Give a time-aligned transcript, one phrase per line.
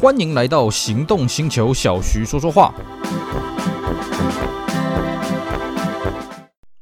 [0.00, 2.72] 欢迎来到行动星球，小徐说说话。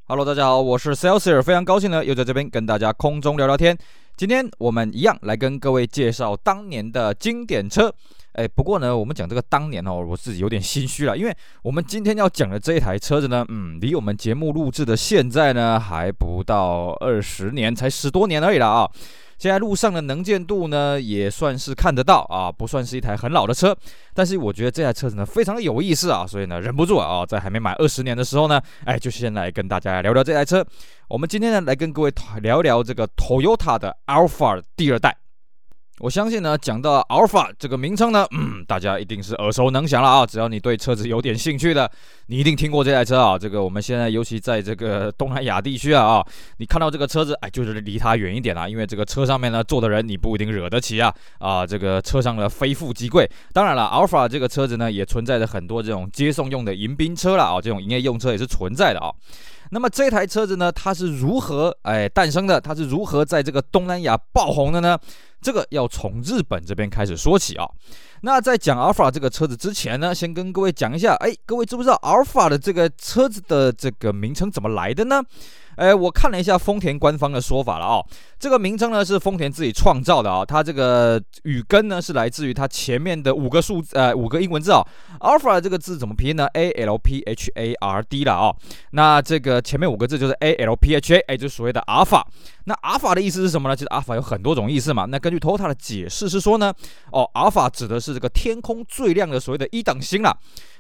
[0.07, 3.75] Hello，大家好，我是 Celsius，非常高兴呢，又在这边跟大家空中聊聊天。
[4.19, 7.91] 今天我们一样来跟各位介绍当年的经典车。
[8.33, 18.91] 哎，不过呢，我们讲这个当年哦，我自己有点心虚了，因为我们今天要讲的这一台车子呢，嗯，离我们节目录制的现在呢，还不到二十年，才十多年而已了啊。
[19.39, 23.77] 现在路上的能见度呢，也算是看得到啊，不算是一台很老的车，
[24.15, 30.65] 但是我觉得这台车子呢，非常的有意思啊，所以呢，忍不住啊，在还没满二十年的时候呢，哎，就先来跟大家聊聊这台车。
[31.09, 35.26] 我们今天呢，来跟各位聊聊这个 Toyota 的 Alpha 第二代。
[36.01, 40.27] 我相信呢，讲到 Alpha 这个名称呢，嗯，大家一定是耳熟能详了啊。
[40.27, 41.91] 只要你对车子有点兴趣的，
[42.27, 43.39] 你一定听过这台车啊。
[43.39, 46.27] 这个我们现在尤其在这个东南亚地区啊啊，
[46.59, 51.67] 你看到这个车子，哎，就是离它远一点啊，因为这个车上面呢坐的人你不一定惹得起啊啊。
[51.67, 53.27] 这个车上的非富即贵。
[53.55, 59.11] 当然了，Alpha 这个车子呢，也存在着很多这种接送用的迎宾车了啊，这种营业用车也是存在的啊。
[59.71, 62.61] 那么这台车子呢，它是如何哎诞生的？
[62.61, 64.99] 它是如何在这个东南亚爆红的呢？
[65.43, 67.67] 这个要从日本这边开始说起啊。
[68.23, 75.23] 那在讲阿尔法这个车子之前呢，先跟各位讲一下，哎，各位知不知道阿尔法的这个车子的这个名称怎么来的呢？
[75.77, 78.05] 哎，我看了一下丰田官方的说法了啊，
[78.39, 84.83] 这个名称呢是丰田自己创造的啊，它这个语根呢是来自于它前面的五个数，呃，五个英文字啊
[85.21, 88.55] ，alpha 这个字怎么拼呢？A L P H A R D 了啊，
[88.91, 92.27] 那这个前面五个字就是 A L P H A，哎，就是所谓的阿尔法。
[92.65, 93.77] 那阿尔法的意思是什么呢？
[93.77, 95.05] 其实阿尔法有很多种意思嘛。
[95.05, 96.73] 那根据 Toyota 的解释是说呢，
[97.13, 100.37] 哦，阿尔法指的是这个天空最亮的所谓的一等星了。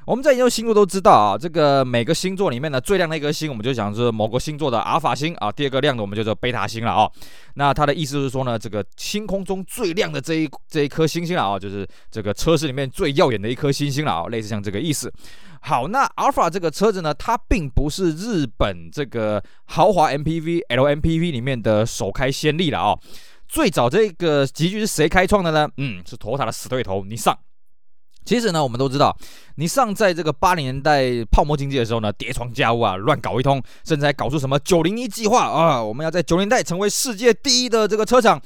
[0.07, 5.51] 我们在研究星座都知道啊，这个每个星座里面呢，最亮的一颗星，我们就讲是某个星座的阿尔法星啊。
[5.51, 7.11] 第二个亮的，我们就叫贝塔星了啊。
[7.55, 15.12] 那它的意思是说呢，这个星空中最亮的这一这一颗星星了啊，就是这个车市里面最耀眼的一颗星星了啊，类似像这个意思。
[15.62, 22.97] 好，那阿尔法这个车子呢，它并不是日本这个豪华 MPV LMPV 里面的首开先例了啊。
[23.49, 25.69] 最早这个级距是谁开创的呢？
[25.78, 27.37] 嗯，是 Toyota 的死对头，尼桑。
[28.26, 29.16] 其实呢，我们都知道，
[29.54, 38.38] 尼桑在这个八零年代泡沫经济的时候呢，叠床架屋啊，乱搞一通，甚至还搞出什么九零一计划啊，我们要在九零年代成为世界第一的这个车厂。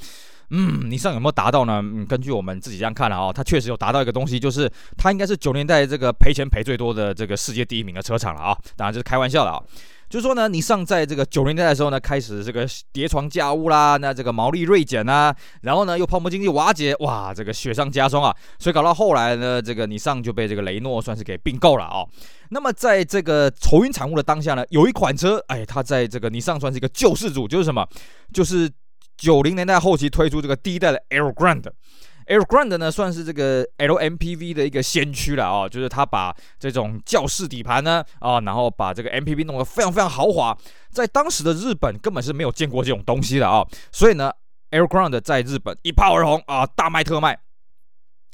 [0.50, 1.80] 嗯，尼桑有没有达到呢？
[1.82, 8.58] 嗯，根据我们自己这样看了啊，它确实有达到一个东西，就是它应该是九零年代这个赔钱赔最多的这个世界第一名的车厂了啊。
[8.76, 9.62] 当然这是开玩笑的啊。
[10.10, 22.04] 就是说呢，尼桑在这个九零年代的时候呢，开始这个叠床架屋啦，那这个毛利锐减啊，然后呢又泡沫经济瓦解，哇，这个雪上加霜啊，所以搞到后来呢，这个尼桑就被这个雷诺算是给并购了啊、
[22.50, 27.87] 那么在这个愁云惨雾的当下呢，有一款车，哎，它在这个尼桑算是一个救世主，就是什么？
[28.34, 28.69] 就是
[29.16, 31.65] 九零年代后期推出这个第一代的 Air Grand。
[32.30, 40.56] Air Grand 呢，算是这个 LMPV 的一个先驱了啊，就是他把这种轿式底盘呢啊，然后把这个 MPV 弄得非常非常豪华，
[40.92, 44.30] 在当时的日本根本是没有见过这种东西的啊，所以呢
[44.70, 47.41] ，Air Grand 在日本一炮而红啊，大卖特卖。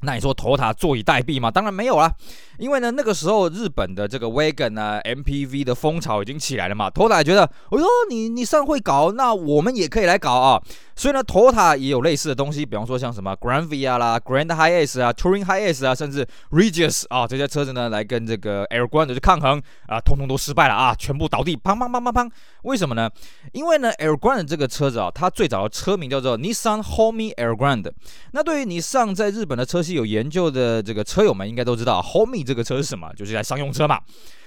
[0.03, 1.51] 那你说 Toyota 坐以待毙吗？
[1.51, 2.15] 当然没有啦，
[2.59, 10.63] 因为呢，那个时候日本的这个 Wagon 啊 MPV 的风潮已经起来了嘛，Toyota 觉得，哎呦，你你上会搞，那我们也可以来搞啊。
[10.97, 22.31] 所以呢，Toyota 也有类似的东西，比方说像什么 Granvia 啦、Grand HiAce 啊、Touring HiAce 啊，甚至 Regius 啊这些车子呢，来跟这个 Air Grand 去抗衡啊，通通都失败了啊，全部倒地，砰砰砰砰砰。
[22.63, 23.11] 为什么呢？
[23.53, 27.93] 因为呢，Air Grand 这个车子啊，它最早的车名叫做 Nissan HOME Air Grand。
[28.33, 34.01] 那对于你上在日本的车系有研究的这个车友们，应该都知道，HOME 这个车是什么，就是一台商用车嘛。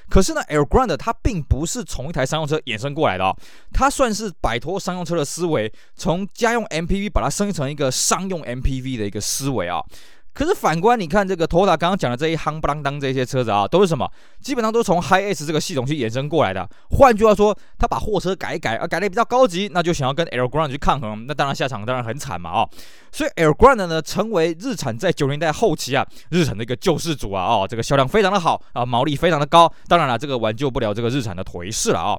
[0.10, 3.36] 可是呢，Air Grand 它并不是从一台商用车衍生过来的哦，
[3.72, 9.80] 它算是摆脱商用车的思维，从家用 MPV 把它升级成一个商用 MPV 的一个思维啊。
[10.40, 14.10] 可是反观你看这个 Toyota 刚刚讲的这一夯不啷当这些车子啊，都是什么？
[14.40, 16.66] 基本上都是从 HiAce 这个系统去衍生过来的。
[16.92, 22.70] 换句话说，他把货车改一改，啊，改的比较高级，那就想要跟 Aero Grande 去抗衡，那当然下场当然很惨嘛啊、哦。
[23.12, 29.70] 所以 Aero Grande 呢，成为日产在九零年代后期啊，日产的一个救世主啊，哦，这个销量非常的好啊，毛利非常的高。
[29.90, 32.18] 当然了，这个挽救不了这个日产的颓势了啊、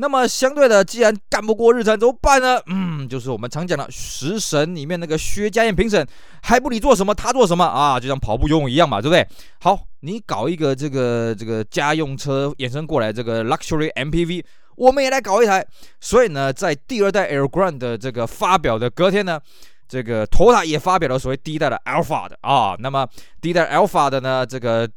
[0.00, 2.60] 那么相对的，既然干不过日产，怎么办呢？
[2.66, 6.06] 嗯，就是我们常讲的食神里面那个薛家燕评审，
[6.40, 7.98] 还不你做什么，他做什么啊？
[7.98, 9.26] 就像跑步游泳一样嘛，对不对？
[9.60, 14.44] 好，你搞一个这个这个家用车衍生过来这个 luxury MPV，
[14.76, 15.66] 我们也来搞一台。
[16.00, 19.40] 所以呢，在第二代 Aero Grande 的这个发表的隔天呢，
[19.88, 22.76] 这个 t o t a 也发表了所谓第一代的 Alphard 啊。
[22.78, 23.04] 那么
[23.40, 24.88] 第一代 Alpha 的呢，这个。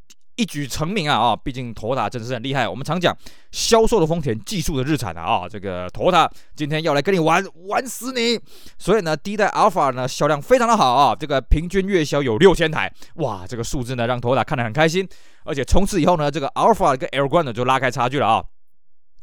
[0.42, 1.36] 一举成名啊啊！
[1.36, 2.68] 毕竟丰田真的是很厉害。
[2.68, 3.16] 我们常讲
[3.52, 5.48] 销售的丰田，技术的日产啊啊！
[5.48, 8.40] 这个丰田今天要来跟你玩玩死你。
[8.80, 15.08] 所以呢，第一代 Alpha 呢销量非常的好啊，这个平均月销有六千台，哇，这个数字呢让丰田看得很开心。
[15.44, 18.44] 而且从此以后呢，这个 Alpha 跟 L 冠呢就拉开差距了啊。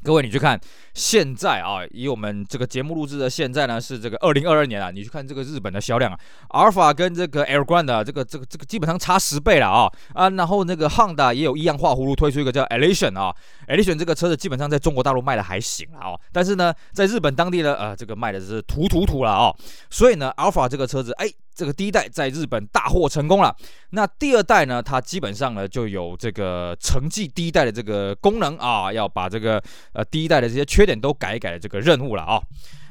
[0.04, 0.58] 各位，你去看
[0.94, 6.18] 现在啊，以我们这个节目录制的现在呢，是这个二零二二年啊，你去看这个日本的销量啊，
[6.50, 13.34] 阿尔法跟这个 Elgrand 啊，这个这个这个基本上差十倍了啊啊，然后那个 Honda 也有一样画葫芦推出一个叫 Elation 啊
[13.66, 19.52] ，Elation 这个车子基本上在中国大陆卖的还行啊，但是呢，在日本当地呢，呃，这个卖的是土土土了啊，
[19.90, 21.28] 所以呢，阿尔法这个车子，哎。
[21.58, 23.52] 这个第一代在日本大获成功了，
[23.90, 29.60] 那第二代呢，它基本上呢就有这个承继第一代的这个功能啊，要把这个
[29.92, 32.40] 呃第一代的这些缺点都改一改的这个任务了啊。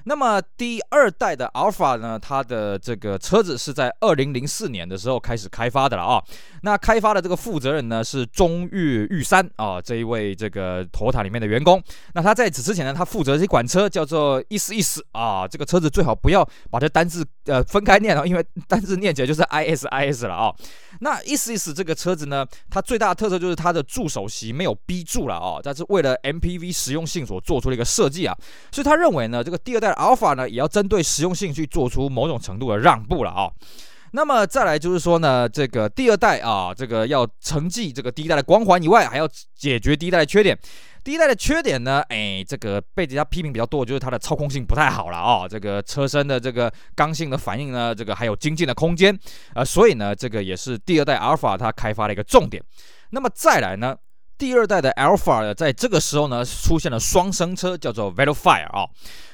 [0.08, 6.24] 那么第二代的 Alpha 呢，它的这个车子是在二零零四年的时候开始开发的了啊。
[6.62, 11.84] 那开发的这个负责人呢是中玉玉山啊，这一位这个 Toyota 里面的员工。
[12.14, 20.56] 那他在此之前呢，他负责这款车叫做 ISIS 啊，这个车子最好不要把这单字呃分开念哦，因为单字念起来就是 ISIS 了啊。
[21.02, 28.34] 那 ISIS 这个车子呢，它最大的特色就是它的助手席没有 B 柱了啊，但是为了 MPV 实用性所做出的一个设计啊，
[28.72, 29.98] 所以他认为呢，这个第二代的。
[29.98, 33.50] Alpha 呢，也要针对实用性去做出某种程度的让步了啊。
[34.12, 40.58] 那么再来就是说呢，这个第二代啊，这个要承继这个第一代的光环以外，还要解决第一代的缺点。
[41.08, 45.48] 第一代的缺点呢，哎，这个被人家批评比较多，就是它的操控性不太好了啊。
[45.48, 49.18] 这个车身的这个刚性的反应呢，这个还有精进的空间
[49.54, 52.62] 啊，所以呢，这个也是第二代 Alpha 它开发的一个重点。
[53.12, 53.96] 那么再来呢，
[54.38, 58.86] 第二代的 Alpha 在这个时候呢，出现了双生车，叫做 Velo Fire 啊。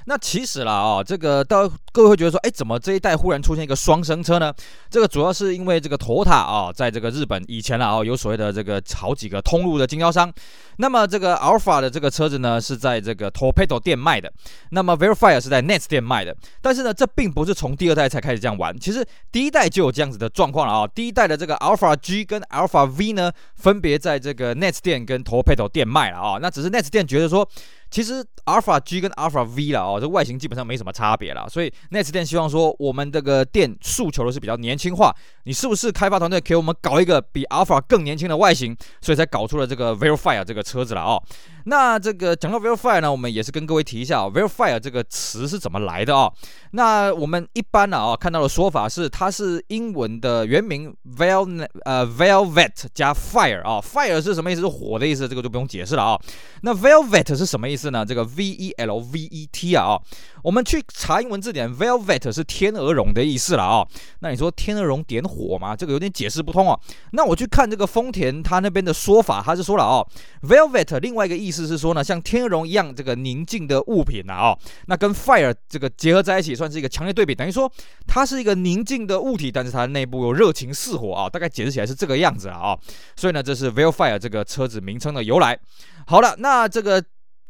[0.06, 4.54] 那其实啦啊，这个到各位会觉得说，哎，怎么这一代忽然出现一个双生车呢？
[4.90, 10.32] 这个主要是因为这个 Toyota 啊，在这个日本以前啦啊，有所谓的这个好几个通路的经销商。
[10.78, 14.32] 那么这个 Alpha 的这个车子呢，是在这个 Toyopet 店卖的。
[14.72, 16.36] 那么 Verifier 是在 NETS 店卖的。
[16.62, 20.88] 但是呢，这并不是从第二代才开始这样玩，其实第一代就有这样子的状况了啊。
[20.88, 26.40] 第一代的这个 Alpha G 跟 Alpha V 呢，分别在这个 NETS 店跟 Toyopet 店卖了啊。
[26.42, 27.48] 那只是 NETS 店觉得说。
[27.94, 41.22] 其实 Alpha G 跟 Alpha V 啦，哦，这外形基本上没什么差别了，所以 NETS 店希望说，我们这个店诉求的是比较年轻化，你是不是开发团队给我们搞一个比 Alpha 更年轻的外形，所以才搞出了这个 verifier 这个车子了哦。
[41.66, 46.32] 那这个讲到 Vellfire 呢，我们也是跟各位提一下哦，Vellfire 这个词是怎么来的哦？
[46.72, 54.62] 那我们一般呢啊看到的说法是，它是英文的原名 Vel 呃 Velvet 加 Fire 啊，Fire 是什么意思？
[54.62, 56.20] 是火的意思，这个就不用解释了啊。
[56.62, 58.06] 那 Velvet 是什么意思呢？
[58.06, 60.00] 这个 V E L V E T 啊啊。
[60.44, 63.88] 我们去查英文字典，Velvet 是天鹅绒的意思了啊、
[64.20, 65.76] 那你说天鹅绒点火吗？
[65.76, 66.78] 这个有点解释不通哦。
[67.12, 70.06] 那我去看这个丰田他那边的说法，他是说了哦
[70.42, 74.58] ，Velvet 另外一个意意思是说呢，像天鹅绒一样这个宁静的物品呐哦。
[74.88, 77.72] 那跟 Fire 这个结合在一起，算是一个强烈对比，等于说
[78.08, 82.76] 它是一个宁静的物体，但是它内部有热情似火啊、大概解释起来是这个样子了啊、
[83.16, 85.60] 所以呢，这是 Vellfire 这个车子名称的由来。
[86.08, 87.04] 好了，那这个。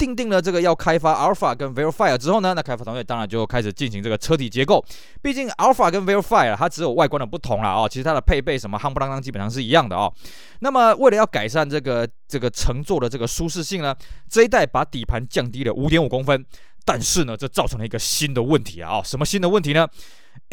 [0.03, 4.83] 定定了这个要开发 Alpha 跟 Vellfire 之后呢，那开发团队当然就开始进行这个车体结构。
[5.21, 10.13] 毕竟 Alpha 跟 Vellfire 它只有外观的不同了哦，其实它的配备什么夯不啷当基本上是一样的哦。
[10.59, 13.95] 那么为了要改善这个这个乘坐的这个舒适性呢，
[14.29, 16.45] 这一代把底盘降低了五点五公分，
[16.83, 19.87] 但是呢，这造成了一个新的问题啊，哦，什么新的问题呢？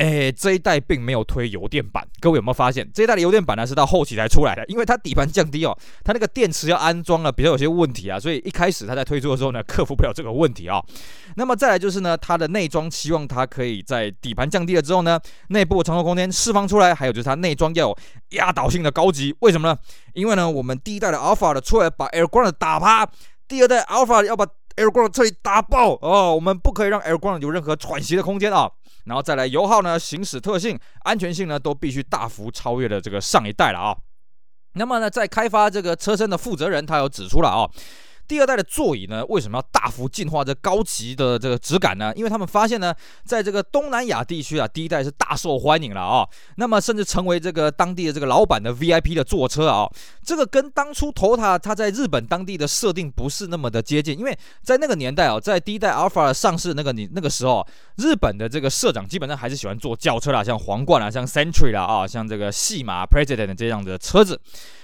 [0.00, 2.90] 哎，这一代并没有推油电版，各位有没有发现？
[2.94, 10.82] 这一代的油电版呢是到后期才出来的，因为它底盘降低哦，它那个电池要安装了，比较有些问题啊，所以一开始它在推出的时候呢，克服不了这个问题啊、
[11.36, 17.98] 那么再来就是呢，它的内装希望它可以在底盘降低了之后呢，内部的乘坐空间释放出来，还有就是它内装要有
[18.30, 19.76] 压倒性的高级，为什么呢？
[20.14, 23.06] 因为呢，我们第一代的 Alpha 的出来把 Elgrand 打趴，
[23.46, 28.70] 第二代 Alpha 要把 Elgrand 彻底打爆哦，我们不可以让 Elgrand 有任何喘息的空间啊。
[29.10, 33.96] 然后再来油耗呢，行驶特性、安全性呢，都必须大幅超越了这个上一代了啊。
[34.74, 37.68] 那么呢，在开发这个车身的负责人，他有指出了啊。
[38.30, 42.12] 第二代的座椅呢，为什么要大幅进化这高级的这个质感呢？
[42.14, 42.94] 因为他们发现呢，
[43.24, 49.90] 在这个东南亚地区啊，第一代是大受欢迎了啊、那么甚至成为这个当地的这个老板的 VIP 的坐车啊、
[50.24, 64.40] 这个跟当初 Toyota 它在日本当地的设定不是那么的接近，因为在那个年代啊、哦，在第一代 Alpha 上市那个你那个时候，日本的这个社长基本上还是喜欢坐轿车啦，像皇冠啦，像 Century 啦啊，像这个戏码 President 这样的车子。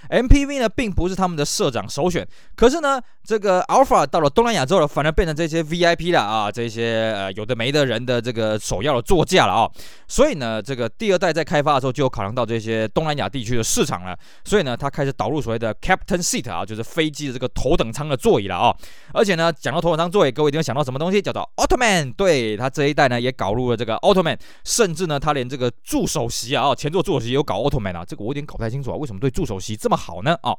[0.09, 9.71] MPV 呢，并不是他们的社长首选，可是呢，这这个 Alpha 到了东南亚之后呢，反而变成这些 VIP 了啊，这些呃有的没的人的这个首要的座驾了啊。
[10.09, 18.75] 所以呢，这个第二代在开发的时候就有考量到这些东南亚地区的市场了，所以呢，它开始导入所谓的 Captain Seat 啊，就是飞机的这个头等舱的座椅了啊。
[19.12, 21.21] 而且呢，讲到头等舱座椅，各位一定会想到什么东西？
[21.21, 22.14] 叫做 Ottoman。
[22.14, 28.02] 对，它这一代呢也搞入了这个 Ottoman，甚至呢，它连这个助手席啊，前座助手席有搞 OTTMAN 啊。
[28.02, 30.38] 这个我有点搞不太清楚啊，为什么对助手席这么好呢？
[30.40, 30.57] 啊，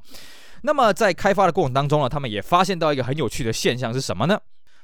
[0.62, 4.40] 那么在开发的过程当中呢，他们也发现到一个很有趣的现象是什么呢？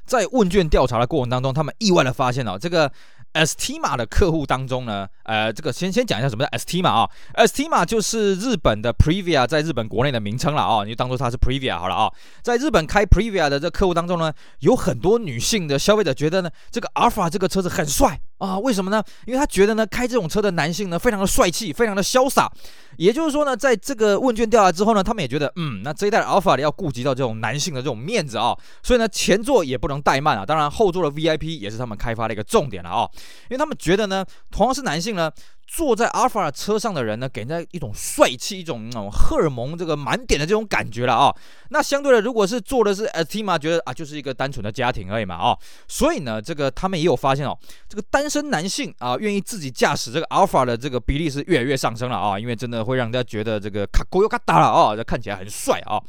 [0.06, 2.92] 在问卷调查的过程当中，他们意外的发现哦，这个
[3.34, 12.12] Estima 的客户当中呢，呃，这个先先讲一下什么叫 Estima 啊，Estima 就是日本的 Previa 在日本国内的名称了啊，你就当做它是 Previa 好了啊，
[12.42, 18.20] 在日本开 Previa 的这客户当中呢，有很多女性的消费者觉得呢，这个 Alpha 这个车子很帅。
[18.44, 19.02] 啊，为什么呢？
[19.26, 22.52] 因为他觉得呢，开这种车的男性呢，非常的帅气，非常的潇洒。
[22.98, 30.46] 也就是说呢，在这个问卷调查之后呢，他们也觉得，嗯，那这一代的 Alpha 要顾及到这种男性的这种面子啊，所以呢，前座也不能怠慢啊。
[30.46, 33.08] 当然，后座的 VIP 也是他们开发的一个重点了啊，
[33.44, 35.32] 因为他们觉得呢，同样是男性呢。
[35.68, 41.36] 坐在阿尔法车上的人呢，给人家一种帅气、一种那种荷尔蒙这个满点的这种感觉了啊。
[41.70, 45.58] 那相对的，如果是坐的是 Estima，觉得啊，就是一个单纯的家庭而已嘛啊。
[45.88, 47.58] 所以呢，这个他们也有发现哦，
[47.90, 56.00] 这个单身男性啊，愿意自己驾驶这个阿尔法的这个比例是越来越上升了啊，因为真的会让人家觉得这个卡勾又卡大了啊，这看起来很帅啊。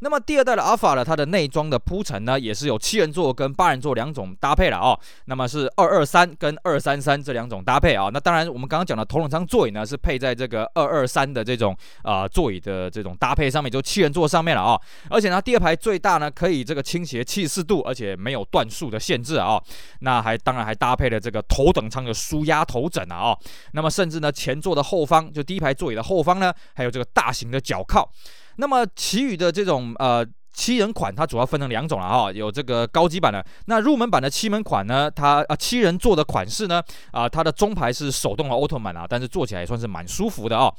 [0.00, 4.98] 那么第二代的 Alpha 呢，它的内装的铺陈呢，也是有七人座跟八人座两种搭配了哦。
[5.24, 8.10] 那么是二二三跟二三三这两种搭配啊。
[8.12, 14.80] 那当然，我们刚刚讲的头等舱座椅呢，是配在这个二二三的这种啊、座椅的这种搭配上面，就七人座上面了啊。
[15.08, 19.60] 而且呢，第二排最大呢，可以这个倾斜七十四度，而且没有段数的限制啊。
[20.00, 23.36] 那还当然还搭配了这个头等舱的舒压头枕啊。
[23.72, 28.10] 那么甚至呢，前座的后方，就第一排座椅的后方呢，还有这个大型的脚靠。
[28.56, 30.26] 那么其余的这种呃。
[30.56, 36.82] 七人款它主要分成两种了哈，有这个高级版的，那入门版的七门款呢，它啊七人座的款式呢，
[37.12, 40.72] 啊它的中排是手动的奥特曼啊，但是坐起来也算是蛮舒服的啊。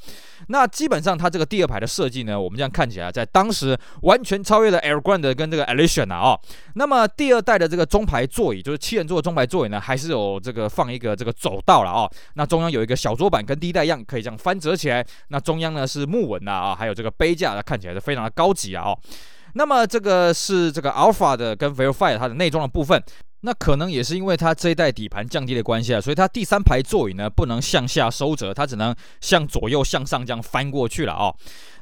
[0.48, 6.36] 那基本上它这个第二排的设计呢，我们这样看起来，在当时完全超越了 Air Grand 跟这个 Alison 啊。
[6.74, 12.10] 那么第二代的这个中排座椅，就是七人座的中排座椅呢，还是有这个放一个这个走道了啊。
[12.34, 15.06] 那中央有一个小桌板，跟第一代一样，可以这样翻折起来。
[15.28, 18.98] 那中央呢是木纹的啊，还有这个杯架，看起来是非常的高级啊哦。
[19.58, 23.02] 那么这个是这个 Alpha 的跟 Vellfire 它的内装的部分。
[23.40, 31.32] 那可能也是因为它这一代底盘降低的关系啊，所以它第三排座椅呢不能向下收折，它只能向左右向上这样翻过去了啊。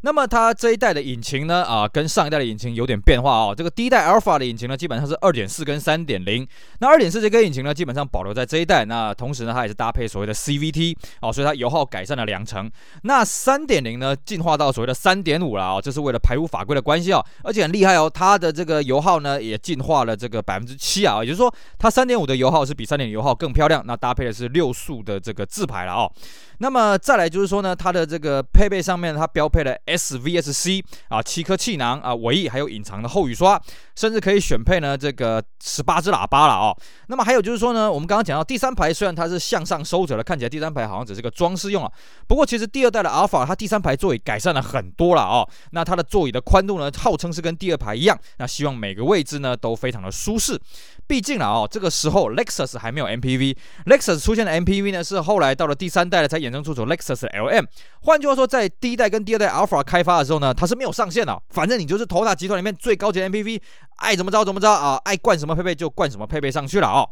[0.02, 3.54] 那么它这一代的引擎呢啊，跟上一代的引擎有点变化啊。
[3.54, 6.46] 这个第一代 Alpha 的引擎呢，基本上是二点四跟三点零。
[6.80, 8.84] 那二点四这个引擎呢，基本上保留在这一代。
[8.84, 12.70] 那同时呢，它也是搭配所谓的 CVT 啊，所以它油耗改善了两成。
[13.02, 21.52] 那三点零呢，进化到所谓的三点五了啊，这是为了排污法规的关系啊，而且很厉害哦，它的这个油耗呢也进化了这个百分之七啊，也就是说。
[21.78, 26.10] 它三点五的油耗是比三点油耗更漂亮，那搭配的是六速的这个自排了哦。
[26.58, 33.60] 那么再来就是说呢，它的这个配备上面，它标配了 SVSC 啊，七颗气囊啊，尾翼还有隐藏的后雨刷，
[33.94, 36.76] 甚至可以选配呢这个十八只喇叭了哦。
[37.08, 41.92] 那么还有就是说呢，我们刚刚讲到第三排虽然它是向上收折的，看起来第三排好像只是个装饰用啊，
[42.26, 45.46] 不过其实第二代的 Alpha 它第三排座椅改善了很多了哦。
[45.72, 50.60] 那它的座椅的宽度呢，号称是跟第二排一样，那希望每个位置呢都非常的舒适。
[51.06, 57.66] 毕竟了哦，这个时候 Lexus 还没有 MPV，Lexus 出现的 MPV 呢是后来到了第三代了才衍生出走 Lexus LM。
[58.02, 63.60] 换句话说，在第一代跟第二代 Alpha 开发的时候呢，它是没有上限的，反正你就是 Toyota 集团里面最高级的 MPV，
[63.96, 67.08] 爱怎么着怎么着啊，爱灌什么配备就灌什么配备上去了哦。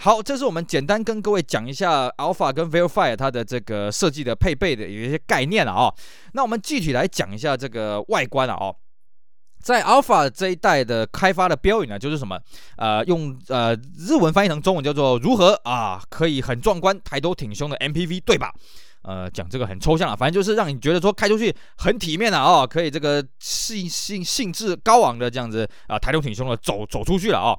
[0.00, 5.92] 好，这是我们简单跟各位讲一下 Alpha 跟 Vellfire 它的这个设计的配备的有一些概念了啊。
[6.34, 8.76] 那我们具体来讲一下这个外观了哦。
[9.60, 12.38] 在 Alpha 这一代的开发的标语呢，就是什么？
[12.76, 18.52] 呃，用呃日文翻译成中文叫做“如何啊，可以很壮观、抬头挺胸的 MPV，对吧？”
[19.02, 27.56] 呃，讲这个很抽象啊，反正就是让你觉得说开出去很体面的哦，可以这个兴兴兴致高昂的这样子啊，抬头挺胸的走走出去了啊。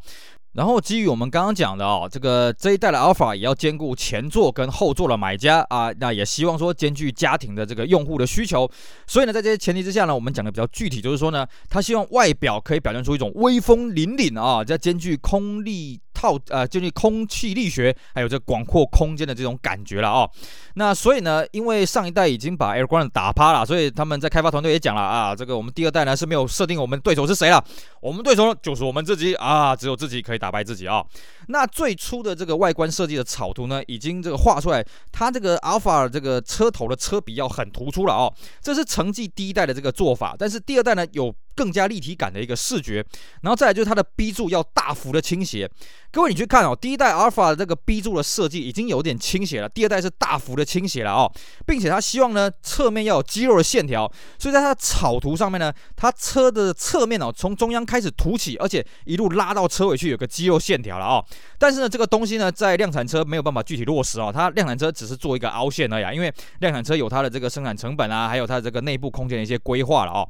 [0.54, 8.70] 然后基于我们刚刚讲的哦，这个这一代的 Alpha 也要兼顾前座跟后座的买家啊，那也希望说兼具家庭的这个用户的需求，
[9.06, 16.02] 所以呢，在这些前提之下呢，我们讲的比较具体，就是说呢，他希望外表可以表现出一种威风凛凛啊，再兼具空力。
[16.20, 20.30] 套呃，就是空气力学，还有这广阔空间的这种感觉了哦。
[20.74, 27.64] 那所以呢，因为上一代已经把 Air Grand 打趴了，所以他们在开发团队也讲了啊，这个我们第二代呢是没有设定我们对手是谁了，
[28.02, 31.02] 我们对手就是我们自己啊，只有自己可以打败自己啊、
[31.48, 41.34] 那最初的这个外观设计的草图呢，已经这个画出来，它这个 Alpha 这个车头的车鼻要很突出了哦，这是成绩第一代的这个做法，但是第二代呢有。
[41.60, 43.06] 更加立体感的一个视觉。
[43.42, 45.70] 然后再来就是它的 B 柱要大幅的倾斜。
[46.12, 51.30] 各位你去看哦，第一代 Alpha 的这个 B 柱的设计已经有点倾斜了，第二代是大幅的倾斜了哦，
[51.68, 61.24] 并且它希望呢侧面要有肌肉的线条，所以在它的草图上面呢，它车的侧面哦从中央开始凸起，而且一路拉到车尾去有个肌肉线条了哦。
[61.60, 70.28] 但是呢这个东西呢在量产车没有办法具体落实哦，它量产车只是做一个凹陷而已，因为量产车有它的这个生产成本啊，还有它的这个内部空间的一些规划了哦。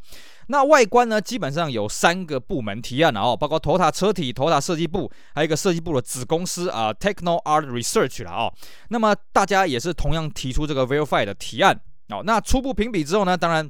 [0.51, 8.51] 那外观呢，基本上有三个部门提案了哦，包括 total 车体、total 设计部，还有一个设计部的子公司啊，Techno Art Research 了哦。
[8.89, 12.23] 那么大家也是同样提出这个 Verify 的提案哦。
[12.25, 13.69] 那初步评比之后呢，当然，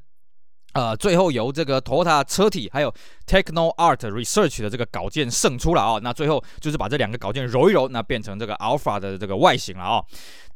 [0.71, 2.93] 呃，最后由这个 Toyota 车体还有
[3.27, 5.99] Techno Art Research 的这个稿件胜出了哦。
[6.01, 10.05] 那最后就是把这两个稿件揉一揉，那变成这个 Alpha 的这个外形了哦。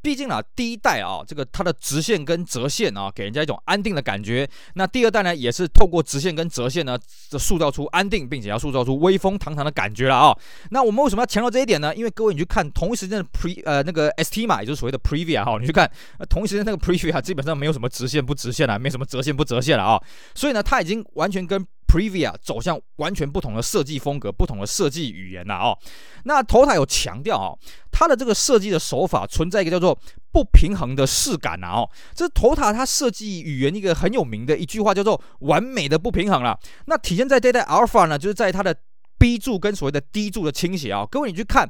[0.04, 4.48] 毕竟啊，第一代啊，这个它的直线跟折线啊，给人家一种安定的感觉。
[4.74, 10.38] 那第二代呢，也是透过直线跟折线呢，这塑造出安定，并且要塑造出威风堂堂的感觉了啊。
[10.72, 11.96] 那我们为什么要强调这一点呢？
[11.96, 15.90] 因为各位你去看同一时间的 Pre 呃那个 ST 嘛，也就是所谓的 Previa 哈，你去看
[16.30, 19.98] 同一时间那个 Previa 基本上没有什么直线不直线了，没什么折线不折线了啊。
[20.36, 25.78] 所以呢，它已经完全跟 Previa 走向完全不同的设计风格，不同的设计语言了哦。
[26.24, 27.60] 那 t o t a 有强调哦，
[27.92, 29.96] 它的这个设计的手法存在一个叫做
[30.32, 31.90] 不平衡的视感呐哦。
[32.16, 36.60] 这是 t o t a 它设计语言一个很有名的一句话叫做完美的不平衡了。
[36.88, 38.76] 那体现在这代 Alpha 呢，就是在它的
[39.20, 41.06] B 柱跟所谓的 D 柱的倾斜啊。
[41.06, 41.70] 各位你去看。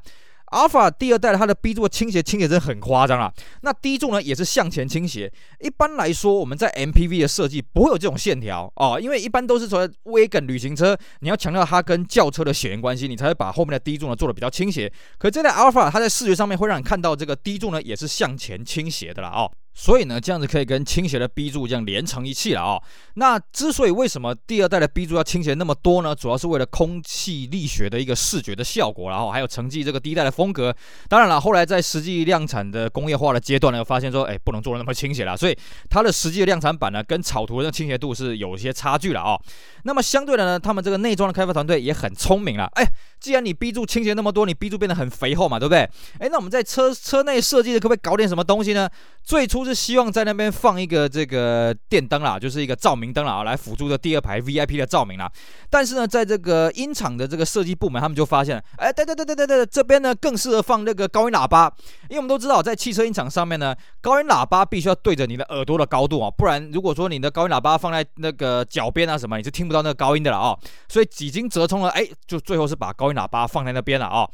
[0.54, 5.32] Alpha 第二代它的 B 柱倾斜倾斜真的很夸张啊，那 D 柱呢也是向前倾斜。
[5.60, 14.92] 一般来说，我们在 MPV 的设计不会有这种线条哦，因为一般都是说 Wagon 旅行车，你要强调它跟轿车的血缘关系，你才会把后面的 D 柱呢做的比较倾斜。
[15.18, 19.52] 可这台 Alpha 它在视觉上面会让你看到这个 D 柱呢也是向前倾斜的啦哦。
[19.74, 22.82] 所以呢，这样子可以跟倾斜的 B 柱这样连成一气了啊、
[23.16, 26.16] 那之所以为什么第二代的 B 柱要倾斜那么多呢？
[26.16, 30.74] 主要是为了空气力学的一个视觉的效果，然后还有承继这个第一代的风格。
[31.10, 35.36] 当然了，后来在实际量产的工业化的阶段呢，又发现说，哎，不能做的那么倾斜了。
[35.36, 35.58] 所以
[35.90, 39.40] 它的实际量产版呢，跟草图的倾斜度是有些差距了啊、
[39.84, 42.70] 那么相对的呢，他们这个内装的开发团队也很聪明了。
[42.76, 42.86] 哎，
[43.20, 45.80] 既然你 B 柱倾斜那么多，你 B 柱变得很肥厚嘛，对不对？
[46.20, 48.90] 哎，那我们在车车内设计的可不可以搞点什么东西呢？
[49.24, 55.32] 最初就是希望在那边放一个这个电灯啦，就是一个照明灯啦，来辅助这第二排 VIP 的照明啦。
[55.70, 61.72] 但是呢，在这个音场的这个设计部门，他们就发现，哎，对对对对对对，这边呢更适合放那个高音喇叭，
[62.10, 70.58] 因为我们都知道，在汽车音场上面呢，高音喇叭必须要对着你的耳朵的高度啊，不然如果说你的高音喇叭放在那个脚边啊什么，你是听不到那个高音的了啊。
[70.90, 74.28] 所以几经折冲了，哎，就最后是把高音喇叭放在那边了啊。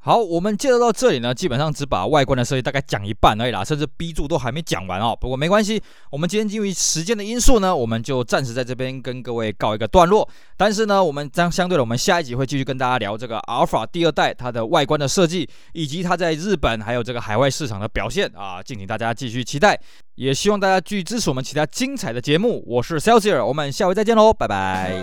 [0.00, 5.14] 好，我们介绍到这里呢，基本上只把外观的设计大概讲一半而已啦，甚至 B 柱都还没讲完哦。
[5.20, 10.26] 不过没关系，我们今天基于时间的因素呢，我们就暂时在这边跟各位告一个段落。
[10.56, 19.78] 但是呢，我们将相对的，我们下一集会继续跟大家聊这个 Alpha 第二代它的外观的设计，以及它在日本还有这个海外市场的表现啊，敬请大家继续期待。
[20.14, 22.64] 也希望大家继续支持我们其他精彩的节目。
[22.66, 24.94] 我是 Celsior，我们下回再见喽，拜拜。